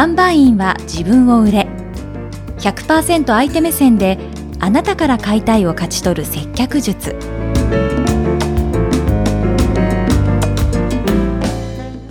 [0.00, 1.68] 販売員は自分を売れ
[2.56, 4.18] 100%相手目線で
[4.58, 7.14] あなたから買いたいを勝ち取る接客術。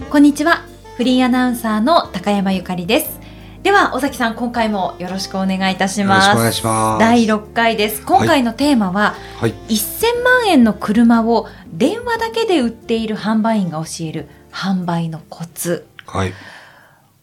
[0.07, 0.65] こんにちは
[0.97, 3.19] フリーアナウンサーの高山ゆかりです。
[3.63, 6.27] では尾崎さん今回もよろしくお願いいたします。
[6.27, 6.99] よろしくお願いします。
[6.99, 8.05] 第6回です。
[8.05, 9.53] 今回のテーマは、はい。
[9.67, 16.33] 1000万円の車を電話だけで売っている販売員が教える販売のコツはい。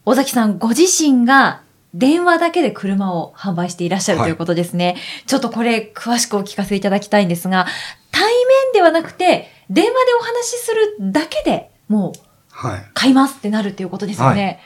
[0.07, 1.61] 尾崎さんご自身が
[1.93, 4.95] 電話だけで車を販売していらっしゃるはいということですね。
[5.25, 7.67] ちょっとこれ詳しくお聞かせいただきたいんですが、
[8.11, 12.85] 対面ではなくて電話でお話しするだけでもうはい。
[12.95, 14.59] 買いますってなるっていうことですよね。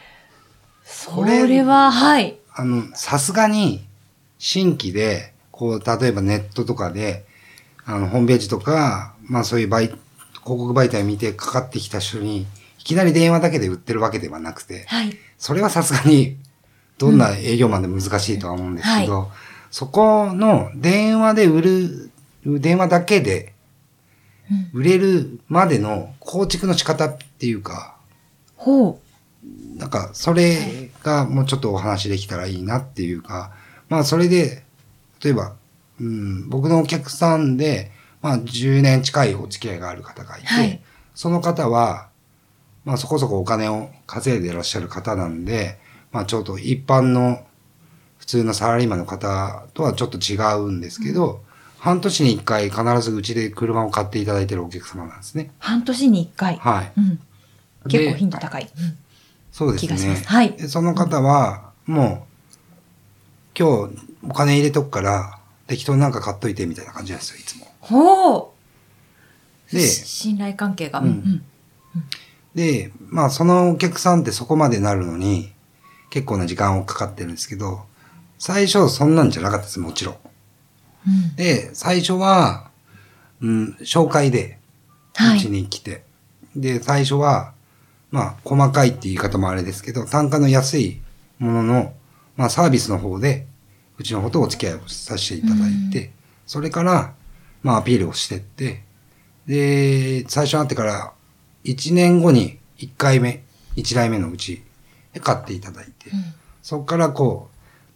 [0.85, 2.37] そこれれは、はい。
[2.53, 3.85] あの、さすがに、
[4.37, 7.25] 新規で、こう、例えばネットとかで、
[7.85, 9.99] あの、ホームページとか、まあそういう媒、広
[10.41, 12.47] 告媒体を見てかかってきた人に、
[12.79, 15.17] いきなり電話だけで売ってるわけではなくて、はい。
[15.41, 16.37] それはさすがに、
[16.97, 19.29] どんな営業マンでも難しいとは思うんですけど、
[19.71, 22.11] そこの電話で売る、
[22.45, 23.51] 電話だけで
[24.73, 24.79] うん。
[24.81, 27.95] 売れるまでの構築の仕方っていうか、
[28.55, 28.99] ほ
[29.77, 33.53] なんか、それがもうちょっとお話できたらいいなっていうか、
[33.89, 34.63] まあ、それで、
[35.23, 35.55] 例えば、
[35.99, 40.81] うん、僕のお客さんで、まあ、10年近いお付き合いがある方がいて、はい。
[41.15, 42.09] その方は、
[42.85, 45.77] まあ、そこそこお金を稼いでいらっしゃる方なんで、
[46.11, 47.45] まあ、ちょっと一般の
[48.17, 51.43] 普通のサラリーマンの方とはちょっと違うんですけど、
[51.79, 55.45] 半年に一回必ずうちで車を買っていただいているお客様なんですね。
[55.45, 55.51] う。
[55.59, 56.57] 半年に一回。
[56.57, 56.91] はい。
[56.97, 57.19] うん。
[57.89, 58.69] 結構で頻度高い。
[58.77, 58.97] うん
[59.51, 59.87] そうですね。
[59.89, 67.67] 気がしますはいでその方は、もう、今日お金入れとくから、適当になんか買っといてみたいな感じなんですよ、いつも。
[67.79, 68.53] ほ
[69.69, 69.75] う。
[69.75, 70.99] でし信頼関係が。
[70.99, 71.43] うんうん
[72.55, 75.51] で、まあそのお客さんってそこまでなるのに、
[76.09, 77.85] 結構な時間をかかってるんですけど、
[78.37, 80.15] 最初そんなんじゃなかったです、もちろん。
[81.07, 81.35] うん。
[81.35, 82.69] で、最初は、
[83.41, 84.59] うん、紹介で、
[85.15, 85.37] はい。
[85.37, 86.03] うちに来て、
[86.55, 87.53] で、最初は、
[88.11, 91.01] まあ、細かいって言い方もあれですけど、単価の安い
[91.39, 91.93] ものの、
[92.35, 93.47] まあ、サービスの方で、
[93.97, 96.11] うちの方とお付き合いをさせていただいて、
[96.45, 97.13] それから、
[97.63, 98.83] まあ、アピールをしてって、
[99.47, 101.13] で、最初会ってから、
[101.63, 103.43] 1年後に1回目、
[103.75, 104.63] 1台目のうち
[105.13, 106.11] で買っていただいて、
[106.61, 107.49] そこからこ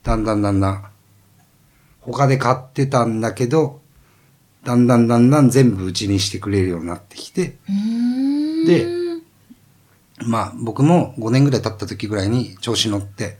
[0.03, 0.86] う、だんだんだんだん、
[2.02, 3.81] 他で買ってたんだけど、
[4.64, 7.58] だんだんだんだん全部うちにしてくれるようになってきて、
[8.66, 9.06] で
[10.24, 13.38] まあ僕も5年ぐらい経った時ぐらいに調子乗って、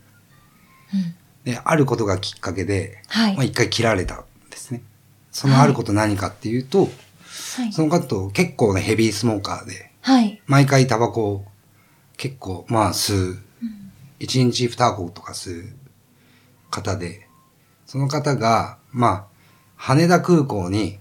[0.94, 1.16] うん。
[1.52, 3.36] で、あることがきっかけで、はい。
[3.36, 4.82] まあ一回切られたんですね。
[5.32, 6.86] そのあること何かっていうと、は
[7.66, 7.72] い。
[7.72, 10.40] その方結構なヘビースモーカーで、はい。
[10.46, 11.46] 毎回タバコを
[12.16, 13.40] 結構まあ吸う、
[14.20, 15.74] 1日2箱とか吸う
[16.70, 17.28] 方で、
[17.88, 19.26] その方が、まあ、
[19.78, 21.00] 羽田空港に、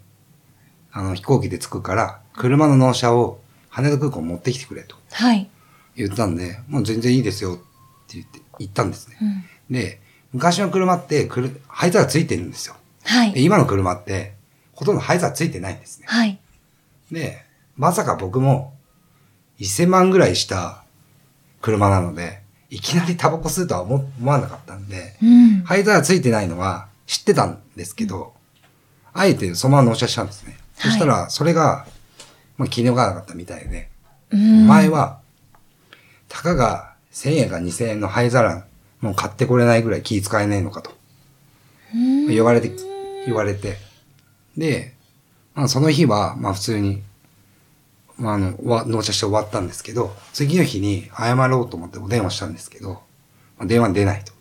[0.90, 5.50] あの飛行機で着くから、車の納車を羽田空港に持ってきてくれとはい。
[5.96, 7.62] 言ったんで、もう全然いいですよって
[8.14, 9.18] 言って、言ったんですね。
[9.20, 10.00] うんで、
[10.32, 12.74] 昔の車ってくる、灰皿ついてるんですよ。
[13.04, 13.32] で、はい。
[13.36, 14.32] 今の車って、
[14.72, 16.06] ほとんど灰皿ついてないんですね。
[16.08, 16.40] はい。
[17.12, 17.44] で、
[17.76, 18.72] まさか僕も
[19.66, 20.84] 1000万ぐらいした
[21.60, 25.62] 車なので、いきなりタバコ吸うとは思思わなかったんで、うん。
[25.64, 28.32] 灰皿ついてないのは知ってたんですけど、
[29.12, 30.58] あえてそのまま納車したんですね。
[30.74, 31.86] そしたら、それが、
[32.58, 33.88] まあ、気に食わなかったみたいで、
[34.32, 35.20] うん前は、
[36.28, 38.66] たかが1000円か2000円の灰皿、
[39.00, 40.90] もう買ってこれないぐらい気使えねえのかと。
[41.94, 42.72] うん言われて、
[43.26, 43.76] 言われて。
[44.56, 44.94] で、
[45.54, 47.02] まあその日は、まあ普通に、
[48.16, 53.02] まああの、わ納車して終わったんですけど、次の日に謝ろうと思ってお電話したんですけど、
[53.58, 54.32] まあ、電話出ないと。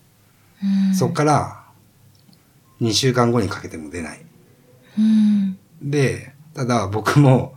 [0.64, 1.64] うんそっから、
[2.82, 4.22] 2週間後にかけても出ない。
[4.98, 7.56] うんで、ただ僕も、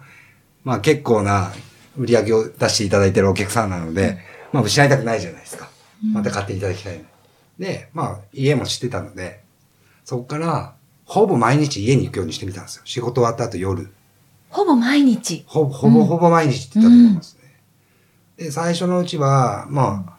[0.65, 1.53] まあ結構な
[1.97, 4.19] 売り上げを出していただいてるお客さんなので、
[4.53, 5.69] まあ失いたくないじゃないですか。
[6.13, 7.05] また買っていただきたい。
[7.59, 9.43] で、まあ家も知ってたので、
[10.05, 10.75] そこから、
[11.05, 12.83] ほぼ毎日家に行くようにしてみたんですよ。
[12.85, 13.91] 仕事終わった後夜。
[14.51, 15.45] ほぼ毎日。
[15.47, 17.61] ほぼ、ほぼ、ほぼ毎日って言ったと思いますね。
[18.37, 20.17] で、最初のうちは、まあ、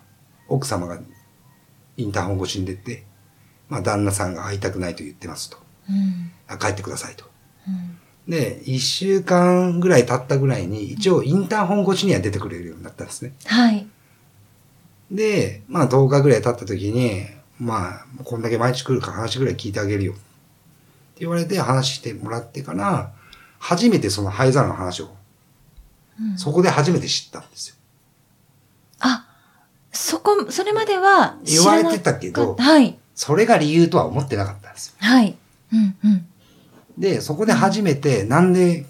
[0.48, 1.00] 奥様が
[1.98, 3.06] インターホン越しに出て、
[3.70, 5.58] まあ旦那さんが会いたくないと言ってますと。
[5.90, 7.26] うんあ帰ってくださいと。
[7.68, 7.98] うん
[8.28, 13.34] で、一週間ぐらい経ったぐらいに、一応インターホン越しには出てくれるようになったんですね。
[13.46, 13.88] はい。
[15.10, 17.26] で、まあ10日ぐらい経った時に、
[17.58, 20.12] まあ、こんだけ毎日来るから話ぐらい聞いてあげるよ。
[20.12, 20.22] って
[21.22, 23.14] 言われて話してもらってから、
[23.60, 27.76] 初めてその灰皿の話を、うんそこで初めて知ったんですよ。
[29.02, 29.28] あ、
[29.92, 32.98] そこ、それまでは知言われらなかったけどはい。
[33.14, 34.94] それが理由とは思ってなかったんですよ。
[35.00, 35.38] はい。
[35.74, 36.26] うんうん。
[36.98, 38.86] で、そこで初めて、なんで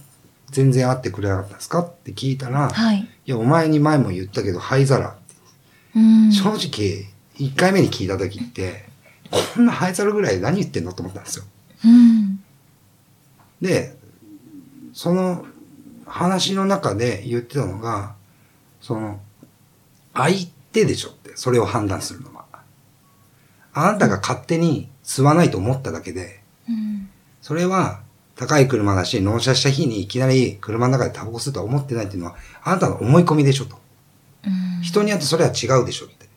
[0.52, 3.08] 全然会ってくれなかったんですかって聞いたら、いはい。
[3.26, 5.36] や、お前に前も言ったけど、灰皿って。
[5.96, 6.32] うん。
[6.32, 8.88] 正直、1回目に聞いた時って、
[9.30, 11.46] こんな灰皿ぐらいで何言ってんのと思ったんですよ。
[11.86, 12.40] うん。
[13.62, 13.97] で、
[14.98, 15.46] その
[16.08, 18.16] 話の中で言ってたのが、
[18.82, 19.20] その、
[20.16, 22.46] 相手でしょって、それを判断するのは。
[23.74, 27.10] あなたが勝手に吸わないと思っただけで、うん。
[27.44, 28.00] それは
[28.36, 33.78] 高い車だし、納車した日にいきなり車の中でタバコ吸うとは思ってないっていうのは、あなたの思い込みでしょと。
[34.48, 34.82] うん。
[34.82, 36.28] 人によってそれは違うでしょって。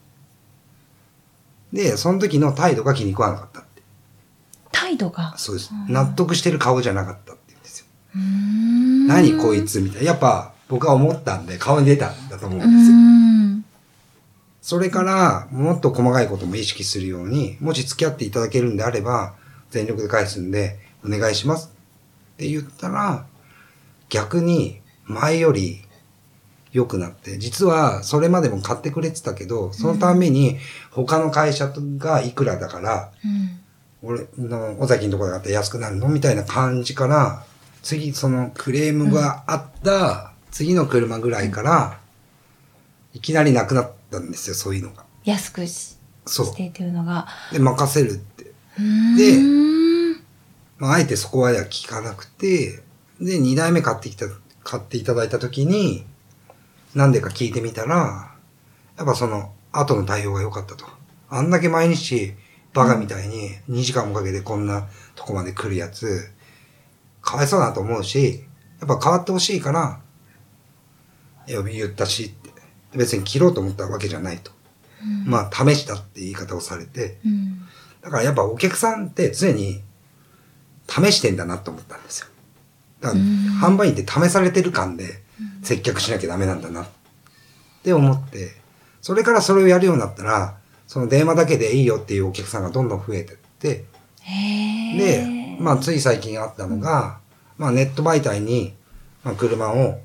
[1.72, 3.80] で、その時の態度が気に食わなかったって。
[4.70, 5.32] 態度が？
[5.38, 5.70] そうです。
[5.88, 7.49] 納得してる顔じゃなかったって
[8.14, 10.06] 何こいつみたいな。
[10.08, 12.96] やっぱ僕は思ったんで顔に出たんだと思ううんですよ。
[12.96, 13.64] ん。
[14.62, 19.34] それから、もっと細かいことも意識するように、もし付き合っていただけるんであれば、
[19.70, 21.70] 全力で返すんで、お願いします
[22.34, 23.24] って言ったら、
[24.10, 25.80] 逆に前より
[26.72, 30.58] 良くなって、実はそれまでも買ってくれてたけど、そのために
[30.90, 33.60] 他の会社がいくらだから、うん。
[34.02, 36.08] 俺の尾崎のところだったら安くなるの？
[36.08, 37.44] みたいな感じから、
[37.82, 42.00] 次そのクレームがあった次の車ぐらいから、
[43.14, 45.04] いきなりなくなったんですよ、そういうのが。
[45.24, 45.96] 安くし
[46.26, 47.26] そうしてっていうのが。
[47.52, 48.44] で、任せるって。
[48.44, 48.50] で
[50.78, 52.82] まあ、あえてそこは聞かなくて、
[53.20, 54.26] で、二代目買ってきた、
[54.64, 56.04] 買っていただいた時に、
[56.94, 58.34] なんでか聞いてみたら、
[58.96, 60.86] やっぱその、後の対応が良かったと。
[61.28, 62.34] あんだけ毎日、
[62.72, 66.30] バカみたいに2時間もかけてこんなとこまで来るやつ、
[67.22, 68.44] かわいそうだなと思うし、
[68.80, 70.00] やっぱ変わってほしいから、
[71.46, 72.50] 言ったしって。
[72.92, 74.50] 別に切ろうと思ったわけじゃないと。
[75.24, 77.60] まあ、試したって言い方をされて、うん。
[78.02, 79.82] だからやっぱお客さんって常に
[80.88, 82.26] 試してんだなと思ったんですよ。
[83.00, 83.20] だから
[83.68, 85.22] 販売員って試されてる感で
[85.62, 86.86] 接客しなきゃダメなんだなっ
[87.82, 88.56] て思って、
[89.00, 93.84] それからそれをやるようになったら、その電話だけでいいよっていうお客さんがどんどん増えてって、へ
[94.26, 97.20] でえ。、まあつい最近あったのが、
[97.58, 98.74] まあネット媒体に、
[99.22, 100.00] まあ、車を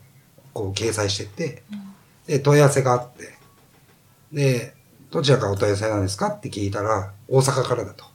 [0.54, 1.64] こう掲載してって、
[2.28, 3.34] で、問い合わせがあって、
[4.32, 4.74] で、
[5.12, 8.06] どちらからお問い合わせなんですかって聞いたら、大阪からだと。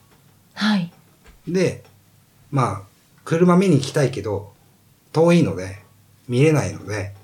[0.55, 0.93] はい。
[1.49, 1.85] で、
[2.51, 2.83] まあ、
[3.25, 4.53] 車見に行きたいけど、
[5.13, 5.79] 遠いので、
[6.29, 7.15] 見れないので、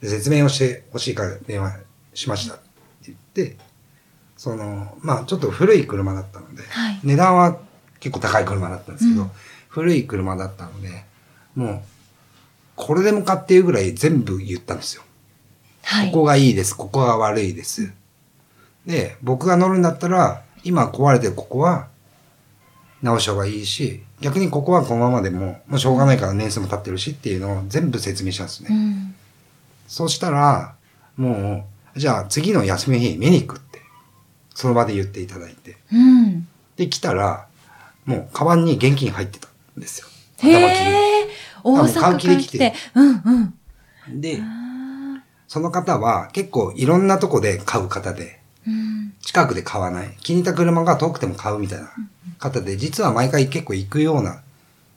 [0.00, 1.78] で説明をしてほしいから電話
[2.12, 2.64] しましたって
[3.06, 3.56] 言って、
[4.44, 7.56] その、まあ、ちょっと古い車だったので、はい値段は
[7.98, 9.30] 結構高い車だったんですけど、うん
[9.68, 11.04] 古い車だったので、
[11.56, 11.82] もう、
[12.76, 15.02] これでもかっていうぐらい全部言ったんですよ。
[15.82, 16.12] はい。
[16.12, 17.92] ここがいいです、ここが悪いです。
[18.86, 21.88] で、僕が乗るんだったら、今壊れてるここは
[23.02, 28.68] 直した方がいいし、逆にここはこのままでも、もうしょうがないから年数も経ってるしっていうのを全部説明したんですね。
[28.70, 29.14] うん。
[29.88, 30.76] そうしたら、
[31.16, 33.73] もう、じゃあ次の休みの日見に行くって、
[34.54, 35.76] その場で言っていただいて。
[35.92, 36.48] うん。
[36.76, 37.46] で、来たら、
[38.04, 40.08] もうカバンに現金入ってたんですよ。
[40.48, 41.28] へ頭金え。
[41.62, 42.74] 大阪から来買う気で来てて。
[42.94, 43.22] うん
[44.08, 44.20] うん。
[44.20, 49.14] で、あその方は結構いろんなとこで買う方で、ーうん。
[49.20, 50.16] 近くで買わない。
[50.20, 51.90] 気に入った車が遠くても買うみたいな
[52.38, 54.42] 方で、実は毎回結構行くような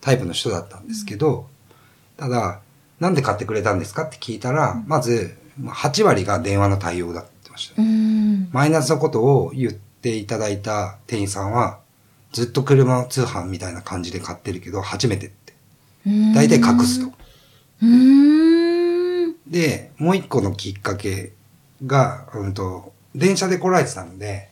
[0.02, 1.48] タイプの人だったんですけど、
[2.18, 2.60] ただ、
[3.00, 7.92] なんで買ってくれたんですかって聞いたら、まず、8割が電話の対応だって言ってましたうね。
[8.52, 11.52] マイナスのことを言っていただいた店員さん。
[11.52, 11.80] は、
[12.32, 15.54] ずっと車通販みたいな感じで買ってるけど、初めてって。
[16.36, 17.18] 大体隠すと。
[19.48, 21.34] で、もう一個のきっかけ
[21.86, 22.54] が、うん。
[22.54, 24.50] と、電車で来られてたので、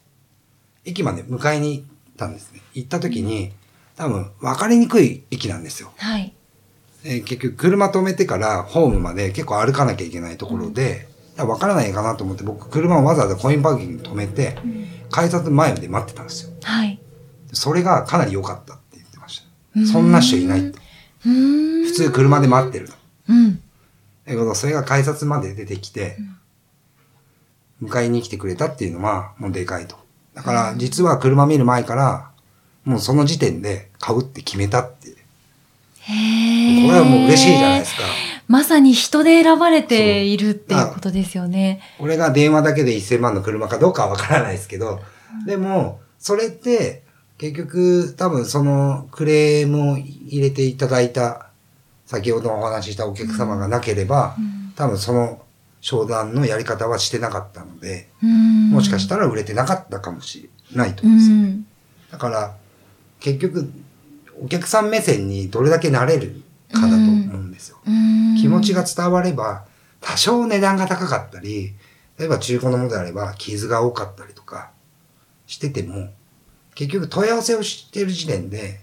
[0.85, 1.85] 駅まで迎えに行っ
[2.17, 2.33] たん。
[2.33, 2.61] ですね。
[2.73, 3.51] 行った時に、
[3.95, 5.63] 多分、分かりにくい駅なん。
[5.63, 5.91] ですよ。
[5.97, 6.33] はい。
[7.03, 14.57] え結局、車止めてからホームまで結構歩かなきゃいけないところで、分からないかなと思って、僕、車をわざわざコインパーキングに止めて、
[15.09, 16.51] 改札前で待ってたんですよ。
[16.63, 16.99] はい。
[17.51, 19.85] それがかなり良かったって言ってました。
[19.91, 20.79] そんな人いないって。
[21.25, 21.85] うーん。
[21.85, 22.93] 普通車で待ってると。
[23.29, 23.55] うん。
[23.55, 23.61] だ
[24.25, 26.17] けど、それが改札まで出てきて、
[27.81, 29.95] 迎えに来てくれたっていうのは、もうでかいと。
[30.33, 32.31] だから、実は車見る前から、
[32.83, 35.15] もうその時点で買うって決めたって。
[36.07, 36.11] こ
[36.91, 38.03] れはもう嬉しいじゃないですか。
[38.47, 41.81] まさに人で選ばれているっていうことですよね。
[41.97, 45.01] これが電話だけで1000万の車かどうかはわからないですけど、
[45.47, 47.03] でも、それって、
[47.37, 51.49] 結局、多分そのクレームを入れていただいた、
[52.05, 54.35] 先ほどお話ししたお客様がなければ、
[54.75, 55.41] 多分その
[55.81, 61.35] 商談のやり方はしてなかったので、うんもしかしたら売れてなかったかもしれないとう思うんですよ。
[61.37, 61.65] ん。
[62.11, 62.55] だから、
[63.19, 63.71] 結局、
[64.41, 67.77] お客さん目線にどれだけなれるかだと思うんですよ。
[67.87, 69.65] うん気持ちが伝われば、
[70.01, 71.73] 多少値段が高かったり、
[72.19, 74.69] 例えば中古のものであれば傷が多かったりとか
[75.47, 76.09] してても、
[76.75, 78.81] 結局問い合わせをしてる時点で、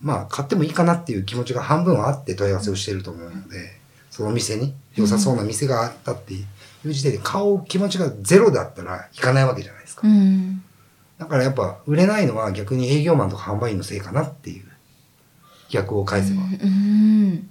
[0.00, 3.78] まあ買ってもいいかなっていう気持ちが半分はあって問い合わせをしてると思うので、
[4.10, 6.44] その店に良さそうな店があったってい
[6.86, 10.08] う時点で買う気持ちがゼロだったら行かないわけじゃないですか。
[10.08, 10.62] うん。
[11.18, 14.64] だからやっぱ売れないのは逆に営業マンとか販売員のせいかなっていう
[15.70, 16.42] 逆を返せば。
[16.42, 17.50] うん。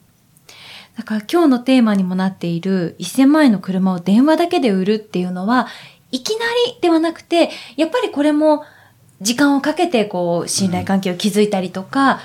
[0.97, 5.67] だから今日のテーマにもなっている1000万円の車を電話だけで売るっていうのは、
[6.11, 8.63] いきなりではなくて、やっぱりこれも
[9.19, 12.19] 時間をかけてこう信頼関係を築いたりとか、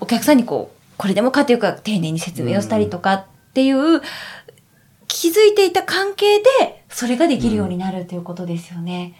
[0.00, 4.02] お客さんにこう、これでもかというか丁寧に説明をしたりとかっていう、
[5.08, 9.14] 気づいていた関係でそれができるようになるということですよね。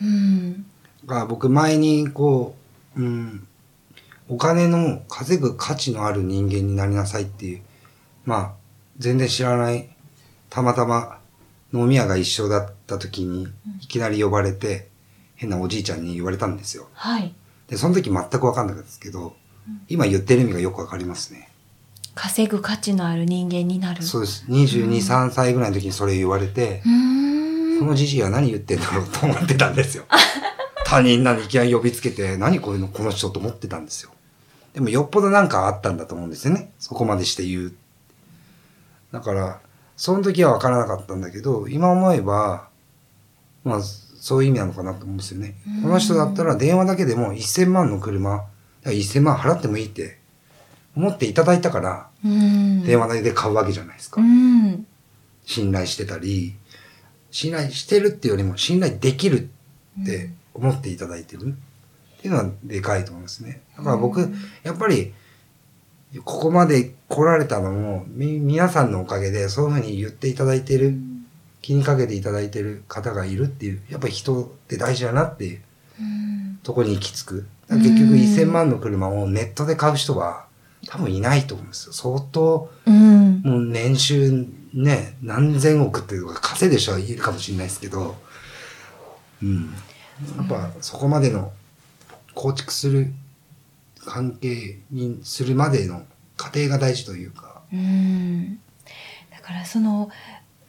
[0.00, 0.64] うん。
[1.06, 2.54] が僕前にこ
[2.96, 3.46] う、うん、
[4.28, 7.62] お金の稼ぐ価値のある人間になりなさいっていう、
[8.24, 8.52] まあ、
[8.98, 9.88] 全然知らない、
[10.48, 11.18] たまたま
[11.72, 13.48] 飲み屋が一緒だった時に、
[13.80, 14.88] いきなり呼ばれて、
[15.34, 16.88] 変なおじいちゃんに言われたんですよ。
[16.92, 17.34] はい。
[17.66, 19.34] で、その時全くわかんなかったですけど、
[19.88, 21.48] 今言ってる意味がよくわかりますね。
[22.14, 24.02] 稼ぐ価値のある人間になる。
[24.02, 24.44] そうです。
[24.48, 27.80] 22、3歳ぐらいの時にそれ言われてう、ーん。
[27.80, 30.04] このじじいは何言ってんだろうと思ってたんですよ。
[30.92, 34.10] 他人なのにいきなり呼びつけて、何こういうの、この人と思ってたんですよ。
[34.74, 36.70] でもよっぽどなんかあったんだと思うんですよね。
[36.78, 37.72] そこまでして言う。
[39.10, 39.60] だから、
[39.96, 42.68] その時は分からなかったんだけど、今思えば、
[43.64, 45.54] まあ、そういう意味なのかなと思うんですよね。
[45.82, 48.46] この人だったら電話だけでも1000万の車、だか
[48.84, 50.18] ら1000万払ってもいいって
[50.94, 52.82] 思っていただいたから、うん。
[52.82, 54.20] 電話代で買うわけじゃないですか。
[54.20, 54.86] うん。
[55.46, 56.54] 信頼してたり、
[57.30, 59.48] 信頼してるっていうよりも信頼できる
[60.02, 61.54] って思っていただいてる
[62.18, 63.62] っていうのはでかいと思いますね。
[63.76, 64.32] だから僕、
[64.62, 65.12] やっぱり、
[66.24, 70.94] ここまで来られたのも、み、皆さんのおかげでそういうふうに言っていただいてる、
[71.62, 75.60] 気にかけていただいてる方がいるっていう、やっぱり人って大事だなっていう
[76.00, 77.46] うんところに行き着く。
[77.68, 80.46] 結局1000万の車をネットで買う人は
[80.86, 81.92] 多分いないと思うんですよ。
[81.92, 83.40] 相当うん。
[83.42, 88.16] もう年収ね、何千億っていうか稼いでる人はいるかもしれないですけど、
[89.42, 89.74] うん。
[90.36, 91.52] やっぱそこまでの
[92.34, 93.12] 構築する
[94.04, 96.02] 関係にするまでの
[96.36, 98.58] 過程が大事というか、うん。
[99.30, 100.10] だからその、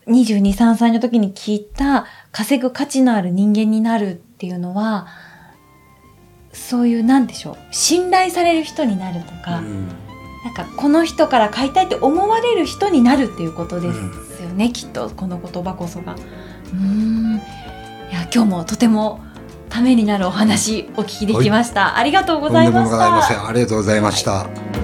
[0.07, 5.07] 22、3歳の時に聞いた稼ぐ価値のある人間になるっていうのは、
[6.51, 7.57] そういう、なんでしょう。
[7.71, 9.87] 信頼される人になるとか、うん
[10.43, 16.15] なんかこの人から買いたいって思われる人になるっていうことですよね、きっとこの言葉こそが。
[16.15, 17.35] うーん。
[17.35, 19.21] いや、今日もとても
[19.73, 21.97] ためになるお話お聞きできました。
[21.97, 22.91] ありがとうございました。
[22.91, 23.47] ございません。
[23.47, 24.82] ありがとうございました。